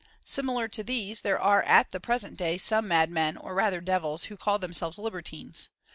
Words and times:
Similar 0.25 0.67
to 0.69 0.83
these, 0.83 1.21
there 1.21 1.39
are 1.39 1.61
at 1.61 1.91
the 1.91 1.99
present 1.99 2.35
day 2.35 2.57
some 2.57 2.87
madmen, 2.87 3.37
or 3.37 3.53
rather 3.53 3.81
devils,^ 3.81 4.29
who 4.29 4.35
call 4.35 4.57
themselves 4.57 4.97
Libertines. 4.97 5.69